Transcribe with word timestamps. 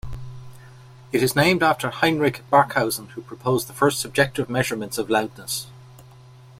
It 1.11 1.21
is 1.21 1.35
named 1.35 1.61
after 1.61 1.91
Heinrich 1.91 2.41
Barkhausen 2.51 3.09
who 3.11 3.21
proposed 3.21 3.67
the 3.69 3.73
first 3.73 3.99
subjective 3.99 4.49
measurements 4.49 4.97
of 4.97 5.11
loudness. 5.11 5.67